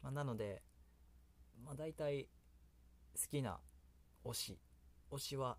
[0.02, 0.62] まあ、なので
[1.64, 2.28] まあ大体
[3.14, 3.58] 好きな
[4.24, 4.58] 推し。
[5.10, 5.56] 推しは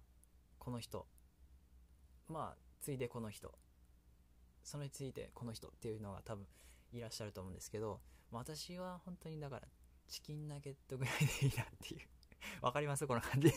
[0.60, 1.08] この人。
[2.28, 3.54] まあついでこの人。
[4.63, 6.45] それについてこの人っていうのが多分
[6.93, 9.67] いらっしゃると思うんですけど私は本当にだから
[10.08, 12.02] チキンナゲットぐらいでいいなっていう。
[12.62, 13.06] わかります？
[13.08, 13.52] この感じ。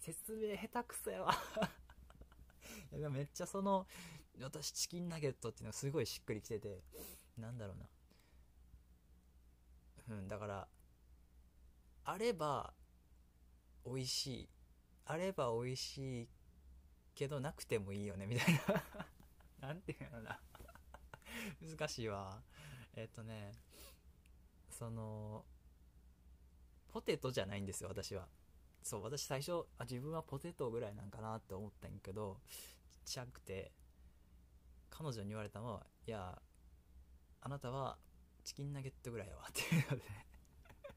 [0.00, 1.34] 説明下手くそやわ。
[2.96, 3.86] いやめっちゃその
[4.40, 6.82] 私チキンナゲットっていうのがすごいしっくりきてて
[7.36, 7.88] なんだろうな。
[10.16, 10.68] うんだから
[12.04, 12.74] あれば
[13.86, 14.48] 美味しい。
[15.06, 16.28] あれば美味しい
[17.14, 18.54] けどなくてもいいよねみたい
[19.60, 19.60] な。
[19.68, 20.40] なんていうのな。
[21.60, 22.42] 難しいわ。
[22.96, 23.52] えっとね、
[24.70, 25.44] その、
[26.88, 28.28] ポテトじゃないんですよ、私は。
[28.84, 32.38] そう、私最初、あ、自分はポテトぐらいなんかなって思ったんやけど、
[32.90, 33.72] ちっちゃくて、
[34.90, 36.38] 彼女に言われたのは、いや、
[37.40, 37.96] あなたは
[38.44, 40.04] チキンナゲットぐらいやわっていうので。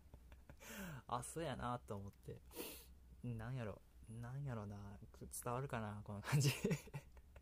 [1.07, 2.41] あ、そうやなと思って、
[3.23, 4.99] なんやろ、なんやろな、
[5.43, 6.51] 伝わるかな、この感じ。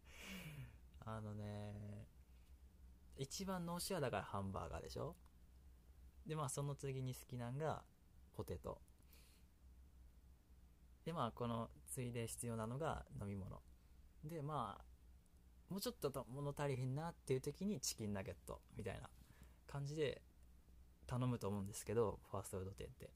[1.08, 2.08] あのね、
[3.18, 5.16] 一番のしはだからハンバーガーでしょ？
[6.28, 7.84] で、まあその次に好きなんが
[8.34, 8.80] ポテト。
[11.06, 13.62] で、まあこの次いで必要なのが飲み物。
[14.24, 14.84] で、まあ、
[15.70, 19.10] もうちょっと物足りへんなっていう時にチキンナゲットみたいな
[19.68, 20.22] 感じで
[21.08, 23.10] 頼むと思うんですけど、ファーストフード店って。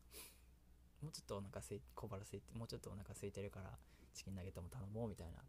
[1.01, 3.71] もうちょっとお腹すい、小腹すいて、もうちょっとお腹空いてるから
[4.13, 5.39] チキンナゲットも頼もうみたいな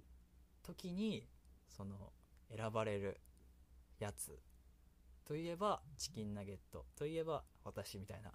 [0.62, 1.26] 時に、
[1.68, 2.12] その
[2.54, 3.20] 選ばれる
[3.98, 4.38] やつ
[5.24, 8.32] といえばチキンナゲットといえば私みたいな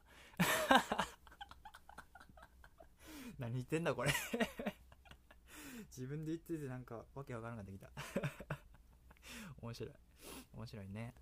[3.55, 4.11] 何言ってんだこれ。
[5.87, 7.89] 自分で言っててなんかわけわからなくなってきた。
[9.61, 9.93] 面白い。
[10.53, 11.15] 面白いね。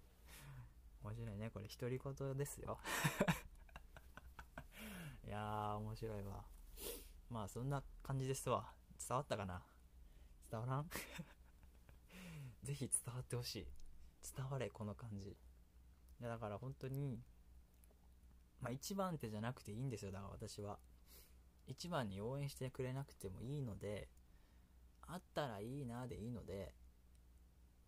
[1.03, 1.51] 面白いね。
[1.51, 2.79] これ独り言ですよ。
[5.27, 6.43] いやー面白いわ。
[7.29, 8.73] まあそんな感じですわ。
[8.97, 9.63] 伝わったかな？
[10.49, 10.89] 伝わらん？
[12.63, 13.67] ぜひ伝わってほしい。
[14.35, 15.29] 伝われこの感じ。
[15.29, 15.37] い
[16.19, 17.23] やだから本当に
[18.59, 20.11] まあ一番手じゃなくていいんですよ。
[20.11, 20.79] だから私は。
[21.67, 24.09] 一番に応援してくれなくてもいいので
[25.07, 26.73] あったらいいなでいいので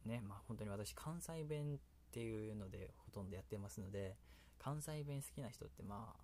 [0.06, 1.78] ねまあ本当に私関西弁っ
[2.12, 4.16] ていうのでほとんどやってますので
[4.60, 6.22] 関西弁好きな人ってまあ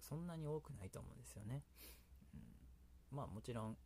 [0.00, 1.62] そんなに多くないと思うんですよね、
[2.34, 3.76] うん、まあもちろん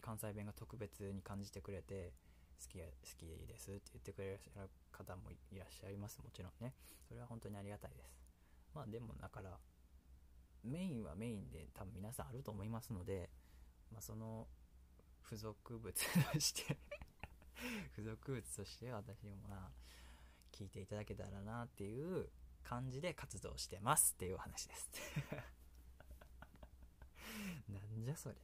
[0.00, 2.12] 関西弁が特別に感じてくれて
[2.60, 2.84] 好き好
[3.18, 4.40] きでいいですって言ってくれる
[4.92, 6.18] 方もいらっしゃいます。
[6.22, 6.74] もちろんね。
[7.08, 8.20] それは本当にありがたいです。
[8.74, 9.56] まあでもだから
[10.64, 13.30] メインはメインで多分皆さんあると思いますので、
[13.92, 14.46] まあ、その
[15.24, 15.94] 付属物
[16.32, 16.78] として
[17.94, 19.72] 付属物として私もまあ
[20.52, 22.28] 聞いていただけたらなっていう
[22.62, 24.90] 感じで活動してますっていう話です。
[27.68, 28.42] なんじゃそりゃ。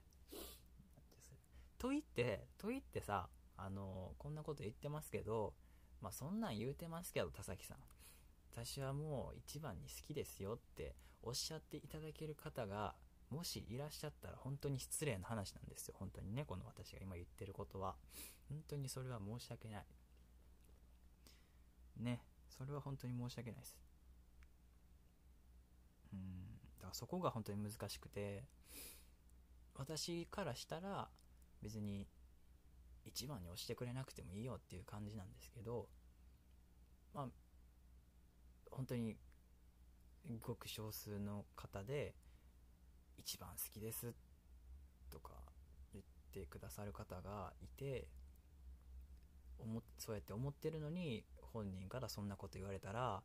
[1.78, 5.54] と言ってと言ってさあのこんなこと言ってますけど
[6.00, 7.78] まあそんなん言うてますけど田崎さん。
[8.52, 12.94] 私はもう一番に好きですよっておっしゃっていただける方が
[13.30, 15.96] もしいらっしゃったら本当に失礼な話なんですよ。
[15.98, 17.96] 本当にねこの私が今言ってることは。
[18.48, 19.84] 本当にそれは申し訳ない。
[21.96, 23.76] ねそれは本当に申し訳ないです。
[26.12, 26.46] うん
[26.78, 28.44] だからそこが本当に難しくて
[29.74, 31.08] 私からしたら
[31.60, 32.06] 別に
[33.04, 35.88] 一番に押してくれなくてもいいよっていう感じなんですけど
[37.12, 37.26] まあ
[38.70, 39.16] 本当に
[40.40, 42.14] ごく少数の方で
[43.16, 44.14] 一番好きです
[45.10, 45.32] とか
[45.92, 48.08] 言ってくださる方がいて
[49.58, 53.22] 思そうやって思ってるのに本人からそんなこと言われたら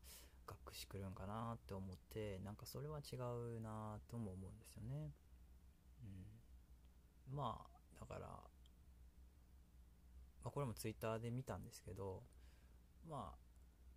[0.48, 5.12] がっくしくるんかなって思ってなんかそれは違うなとも思うんですよね。
[7.30, 8.38] うん、まあだから、ま
[10.46, 12.24] あ、これもツイッターで見たんですけど
[13.10, 13.36] まあ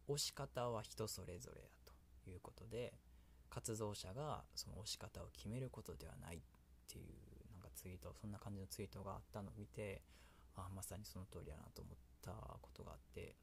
[0.06, 1.83] 押し方は人それぞれやと
[2.30, 2.94] いうことで
[3.50, 6.40] 活動者がその押し方を決めることではないっ
[6.90, 10.02] ていうなんかツイートそんな感じのツイートがあったのを見て
[10.56, 13.36] あまさにその通りやなと思ったことがあって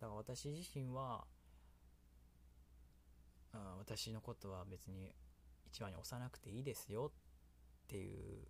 [0.00, 1.24] だから私自身は
[3.52, 5.12] あ私のことは別に
[5.66, 7.12] 一番に押さなくていいですよ
[7.86, 8.48] っていう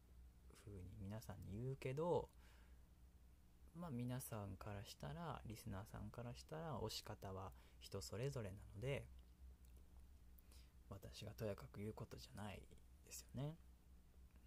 [0.64, 2.28] 風に皆さんに言うけど
[3.78, 9.06] まあ皆さんからしたらリスナーさんからしたら押し方は人それぞれなので
[10.90, 12.62] 私がとやかく言うことじゃない
[13.04, 13.56] ですよね。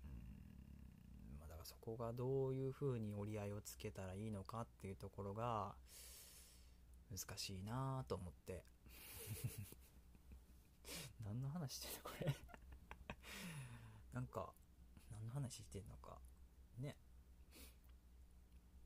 [0.04, 1.40] うん。
[1.40, 5.76] まあだからそこがどういう風に折り合いをつけたらいいのかっていうところが
[7.12, 8.64] 難しいなと思って。
[11.24, 12.36] 何の話してんのこれ。
[14.14, 14.54] なんか
[15.12, 16.20] 何の話してんのか。
[16.78, 16.96] ね。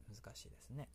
[0.10, 0.90] 難しいですね、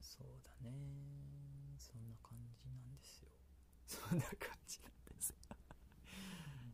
[0.00, 0.70] そうだね
[1.76, 3.28] そんな感じなんですよ
[3.94, 4.30] そんな感
[4.66, 5.34] じなんです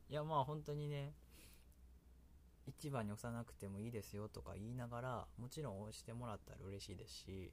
[0.09, 1.13] いやまあ本当にね
[2.67, 7.53] 一番に押さなくてもいいですよとか言いながらもちろん押してもらったら嬉しいですし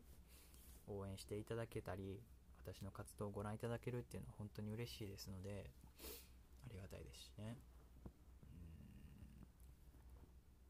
[0.88, 2.22] 応援していただけたり
[2.64, 5.70] 私の活動をご覧いただけるっていうのは本当に嬉しいですので
[6.70, 7.58] ありがたいですしね。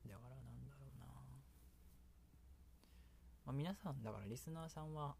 [0.05, 0.11] うん。
[0.11, 1.05] だからなんだろうな。
[3.45, 5.15] まあ、皆さんだからリスナーさんは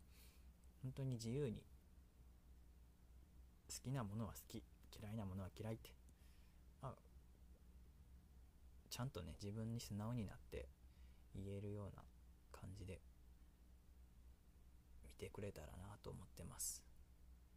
[0.84, 1.63] 本当に自由に
[3.68, 4.63] 好きなものは好き
[4.99, 5.91] 嫌いなものは嫌いって、
[6.82, 6.93] あ、
[8.89, 10.70] ちゃんとね自分に素直になって
[11.36, 12.03] 言えるような
[12.51, 13.01] 感じで
[15.05, 16.84] 見てくれたらなと思ってます、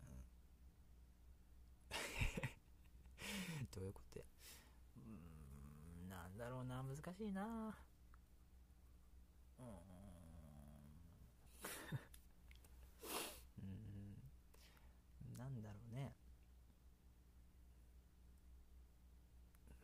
[0.03, 0.25] うん、
[3.73, 4.25] どういうことや？
[4.97, 6.83] うんなんだろうな。
[6.83, 7.75] 難しいな。
[9.59, 9.89] うん。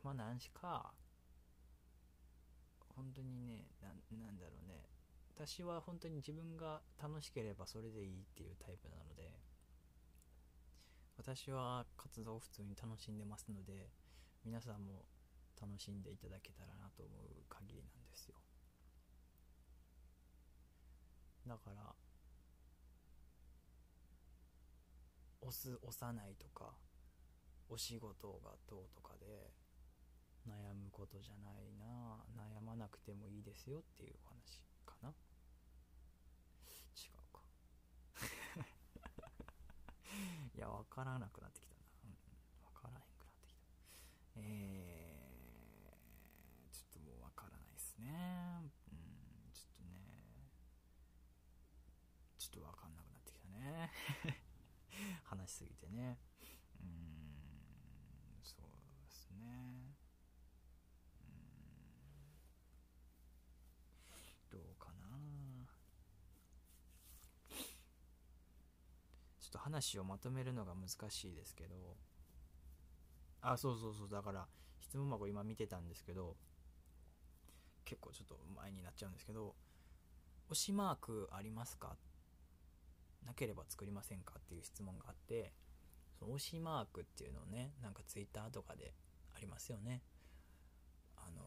[0.07, 0.92] まあ何しか
[2.94, 3.90] 本当にねな
[4.30, 4.86] んだろうね。
[5.34, 9.34] 私は本当に自分が楽しければそれでいいっていうタイプなので
[11.18, 13.90] 私は活動を普通に楽しんでますので
[14.44, 15.04] 皆さんも
[15.61, 18.36] 楽しんでいただけたらなと思う限りなんですよ。
[21.48, 21.94] だから
[25.40, 26.70] 押す押さないとか
[27.68, 29.65] お仕事がどうとかで
[30.47, 32.24] 悩むことじゃないな。
[32.36, 35.12] 悩まなくてもいいですよっていうお話かな。
[36.94, 37.42] 違うか。
[40.55, 42.16] いや分からなくなってきたな、うん、
[42.72, 43.61] 分からへんくなってきた。
[44.36, 48.70] えー、ちょっともう分からないですね。
[48.92, 50.49] うんちょっとね。
[52.38, 53.90] ちょっと分かんなくなってきたね。
[55.24, 56.18] 話しすぎてね。
[69.57, 71.96] と話をまとめるのが難しいですけど。
[73.40, 74.09] あそうそうそう。
[74.09, 74.46] だから
[74.80, 76.36] 質問箱今見てたんですけど。
[77.84, 79.54] 結構ちょっと前になっちゃうんですけど。
[80.50, 81.96] 推しマークありますか？
[83.24, 85.52] なければ作りませんかっていう質問があって。
[86.18, 88.94] その推しマークっていうのをねなんか Twitter とかで
[89.34, 90.02] ありますよね。
[91.16, 91.42] あの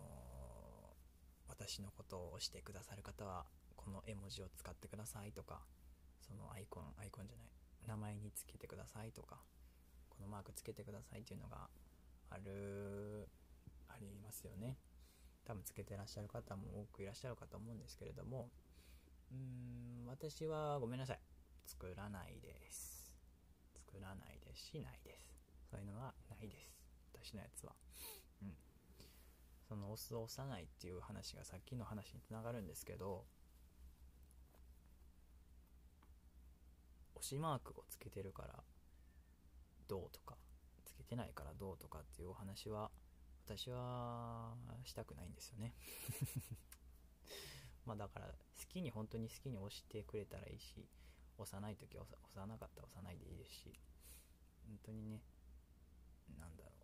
[1.47, 3.45] ー、私のことを押してくださる方は
[3.75, 5.61] この絵文字を使ってくださいとか
[6.21, 7.58] そのアイコンアイコンじゃない。
[7.89, 9.37] 名前につけてくださいとか
[10.09, 11.67] このマークつけてくださいっていうのが
[12.29, 13.27] ある
[13.87, 14.77] ありますよね。
[15.45, 18.51] 多分つけてらっしゃる方も多くいらっしゃるかと思うんですけれども
[19.31, 19.37] うー
[20.05, 21.19] ん私はごめんなさい。
[21.65, 23.15] 作らないです。
[23.73, 25.33] 作らないですしないです。
[25.71, 26.77] そういうのはないです。
[27.13, 27.73] 私のやつは。
[28.43, 28.53] うん。
[29.67, 33.25] その押す押さないっていう話がさっきの話につながるんですけど
[37.19, 38.63] 星マークをつけてるから
[39.87, 40.37] どうとか
[40.85, 42.89] つけてないからどうとかっていうお話は
[43.45, 44.53] 私は
[44.85, 45.73] したくないんですよね。
[47.85, 48.33] まあだから好
[48.67, 50.87] きに本当に好きに押してくれたらいいし
[51.37, 53.73] 押さない時は押さなかったら押さないでいいですし
[54.67, 55.21] 本当にね
[56.37, 56.79] なんだろう。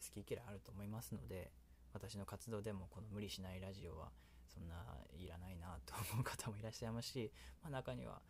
[0.00, 1.52] 好き嫌いあると思いますので
[1.92, 4.12] 私の活動でもこの無理しないラジオは
[4.46, 4.76] そんな
[5.18, 7.32] いらないなと思う方もいらっしゃいますし、
[7.62, 8.22] まあ、中には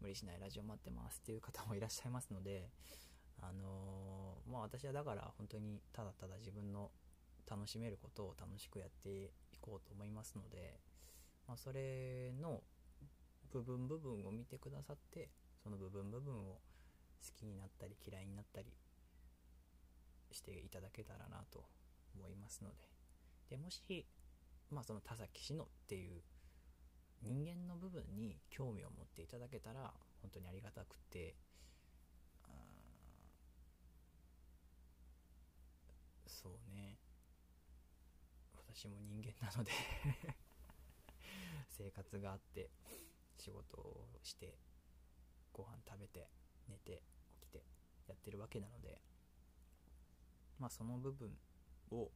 [0.00, 2.70] 無理しないラジオ待ってますっていう方もいらっしゃいますので、
[3.40, 6.90] あのー、まあ私はだから本当にただただ自分の
[7.48, 9.08] 楽しめることを楽しくやって
[9.52, 10.80] いこうと思いますので、
[11.46, 12.62] まあ、それの
[13.52, 15.30] 部分部分を見てくださって
[15.62, 16.60] その部分部分を好
[17.36, 18.68] きになったり嫌いになったり
[20.30, 21.64] していただけたらなと
[22.14, 22.76] 思いますので。
[23.50, 24.06] でもし
[24.70, 26.22] まあその田崎氏のっていう
[27.22, 29.92] 人間の部分に興味を持っていただけたら
[30.22, 31.34] 本当にありがたくて
[36.26, 36.96] そうね。
[38.72, 39.72] 私も人間なので
[41.68, 42.70] 生活があって
[43.36, 44.54] 仕事をして
[45.52, 46.28] ご飯食べて
[46.68, 47.02] 寝て
[47.42, 47.62] 起きて
[48.08, 49.00] やってるわけなので
[50.58, 51.30] まあその部分
[51.90, 52.10] を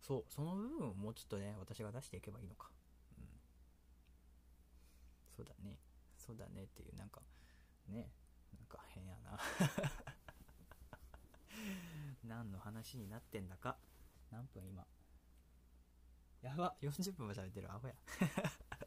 [0.00, 2.70] そうその部分をもうちょっとね私が出していけばいいのか。
[5.38, 5.78] そうだね。
[6.16, 7.22] そうだねっていうなんか
[7.86, 8.10] ね
[8.58, 9.38] なんか変やな。
[12.26, 13.78] 何の話になってんだか。
[14.32, 14.84] 何分今。
[16.42, 17.94] やば40分も喋ってるアホや。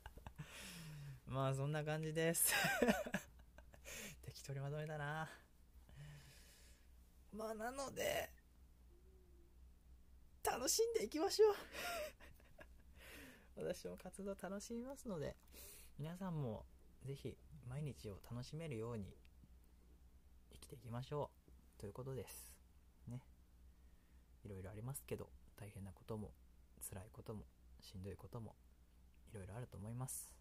[1.25, 2.53] まあそんな感じです。
[4.21, 5.31] 適当にまとめたな。
[7.31, 8.29] まあなので
[10.43, 11.55] 楽しんでいきましょう。
[13.55, 15.37] 私も活動楽しみますので。
[16.01, 16.65] 皆さんも
[17.05, 17.37] ぜひ
[17.69, 19.05] 毎日を楽しめるように
[20.51, 21.29] 生きていきましょ
[21.77, 22.55] うということです。
[23.07, 23.21] ね。
[24.43, 25.29] いろいろありますけど
[25.59, 26.31] 大変なことも
[26.89, 27.43] 辛いことも
[27.79, 28.55] しんどいことも
[29.31, 30.33] いろいろあると思います。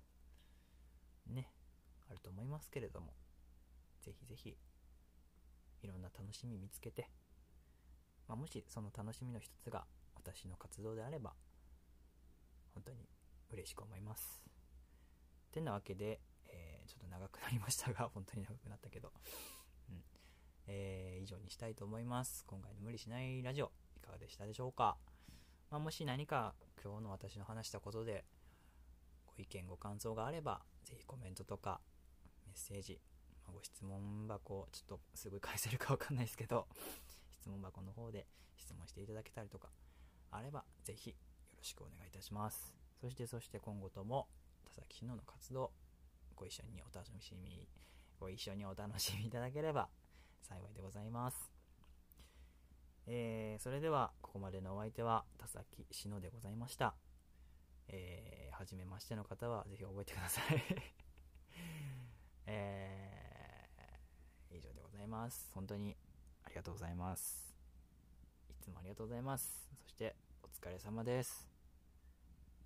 [1.27, 1.53] ね。
[2.09, 3.13] あると思いますけれども
[4.01, 4.57] ぜひぜひ
[5.83, 7.11] いろんな楽しみ見つけて、
[8.27, 9.85] まあ、もしその楽しみの一つが
[10.15, 11.35] 私の活動であれば
[12.73, 13.07] 本当に
[13.53, 14.50] 嬉しく思います。
[15.51, 19.13] てなわけで、えー、ちょっと長くなりましたが 本当に長くなったけど、
[19.91, 20.05] うん。
[20.67, 22.45] えー、以上にしたいと思います。
[22.47, 24.97] 今回の無理しないラジオいかがでしたでしょうか、
[25.71, 28.25] まあ、もし何か今日の私の話したことで
[29.27, 31.81] ご意見ご感想があればぜひコメントとか
[32.47, 33.01] メッセージ、
[33.45, 36.67] まあ、ご質問箱ちょっとすぐ返せるかわかんないですけど
[37.31, 38.27] 質問箱の方で
[38.57, 39.71] 質問していただけたりとか
[40.31, 41.17] あればぜひよ
[41.57, 42.75] ろしくお願いいたします。
[43.01, 44.29] そしてそして今後とも
[44.75, 45.73] 田崎志乃の活動
[46.35, 47.69] ご一緒にお楽しみ
[48.19, 49.89] ご一緒にお楽しみいただければ
[50.43, 51.51] 幸いでございます。
[53.07, 56.95] えー、それではここまでのお相手は田崎志乃でございました。
[57.89, 60.65] えー、初めましての方はぜひ覚えてください。
[62.47, 65.51] えー、以上でございます。
[65.55, 65.97] 本当に
[66.45, 67.55] ありがとうございます。
[68.51, 69.69] いつもありがとうございます。
[69.83, 71.49] そしてお疲れ様です。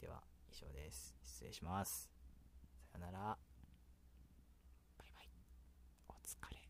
[0.01, 0.34] では。
[0.55, 1.17] 以上です。
[1.25, 2.09] 失礼します。
[2.93, 3.19] さよなら。
[4.97, 5.29] バイバイ。
[6.09, 6.64] お疲れ。